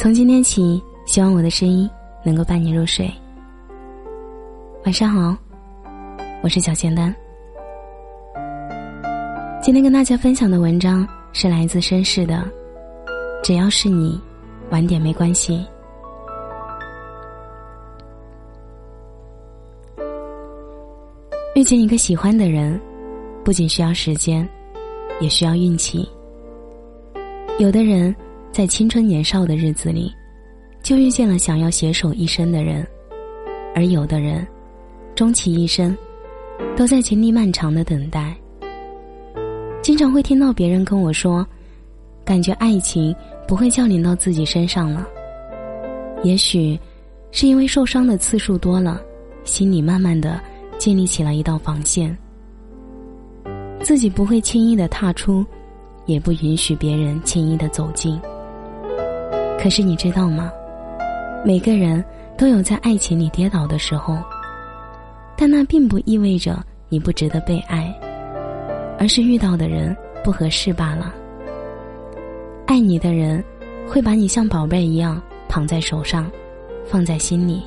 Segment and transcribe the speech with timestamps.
[0.00, 1.86] 从今天起，希望我的声音
[2.24, 3.12] 能够伴你入睡。
[4.86, 5.36] 晚上好，
[6.42, 7.14] 我是小仙丹。
[9.60, 12.50] 今天跟大家分享的文章是来自绅士的，
[13.42, 14.18] 只要是你，
[14.70, 15.66] 晚点没关系。
[21.54, 22.80] 遇见一个喜欢的人，
[23.44, 24.48] 不仅需要时间，
[25.20, 26.08] 也需要运气。
[27.58, 28.16] 有的人。
[28.52, 30.12] 在青春年少的日子里，
[30.82, 32.86] 就遇见了想要携手一生的人，
[33.74, 34.46] 而有的人，
[35.14, 35.96] 终其一生，
[36.76, 38.36] 都在经历漫长的等待。
[39.82, 41.46] 经常会听到别人跟我说，
[42.24, 43.14] 感觉爱情
[43.46, 45.06] 不会降临到自己身上了。
[46.24, 46.78] 也许，
[47.30, 49.00] 是因为受伤的次数多了，
[49.44, 50.40] 心里慢慢的
[50.76, 52.14] 建立起了一道防线，
[53.80, 55.46] 自己不会轻易的踏出，
[56.04, 58.20] 也不允许别人轻易的走近。
[59.62, 60.50] 可是你知道吗？
[61.44, 62.02] 每个人
[62.36, 64.16] 都有在爱情里跌倒的时候，
[65.36, 67.94] 但那并不意味着你不值得被爱，
[68.98, 69.94] 而是遇到的人
[70.24, 71.14] 不合适罢了。
[72.66, 73.44] 爱你的人，
[73.86, 76.30] 会把你像宝贝一样捧在手上，
[76.86, 77.60] 放在心里；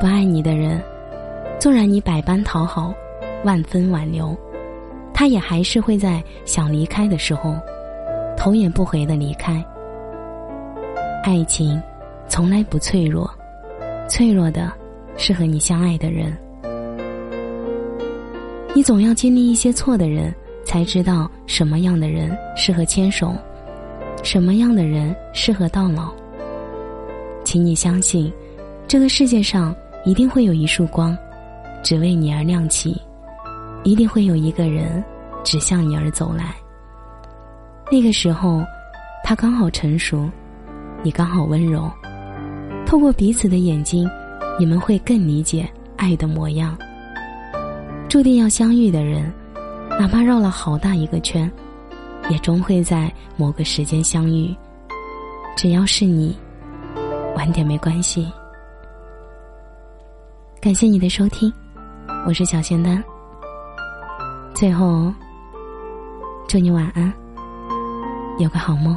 [0.00, 0.82] 不爱你的人，
[1.60, 2.92] 纵然你百般讨好，
[3.44, 4.36] 万分挽留，
[5.14, 7.54] 他也还是会在想离开的时候，
[8.36, 9.64] 头也不回的离开。
[11.22, 11.80] 爱情
[12.28, 13.30] 从来不脆弱，
[14.08, 14.72] 脆弱的
[15.16, 16.36] 是和你相爱的人。
[18.74, 23.36] 你总要经历一些错的人，才知道什么样的人适合牵手，
[24.24, 26.12] 什么样的人适合到老。
[27.44, 28.32] 请你相信，
[28.88, 29.72] 这个世界上
[30.04, 31.16] 一定会有一束光，
[31.84, 33.00] 只为你而亮起；
[33.84, 35.04] 一定会有一个人，
[35.44, 36.52] 只向你而走来。
[37.92, 38.64] 那个时候，
[39.22, 40.28] 他刚好成熟。
[41.04, 41.90] 你刚好温柔，
[42.86, 44.08] 透过彼此的眼睛，
[44.56, 46.78] 你们会更理解爱的模样。
[48.08, 49.32] 注定要相遇的人，
[49.98, 51.50] 哪怕绕了好大一个圈，
[52.28, 54.54] 也终会在某个时间相遇。
[55.56, 56.38] 只要是你，
[57.34, 58.30] 晚点没关系。
[60.60, 61.52] 感谢你的收听，
[62.26, 63.02] 我是小仙丹。
[64.54, 65.12] 最后，
[66.46, 67.12] 祝你晚安，
[68.38, 68.96] 有个好梦。